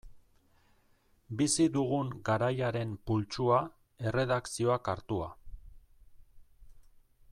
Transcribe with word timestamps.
Bizi 1.41 1.67
dugun 1.75 2.09
garaiaren 2.31 2.97
pultsua, 3.11 3.61
erredakzioak 4.13 4.93
hartua. 4.95 5.31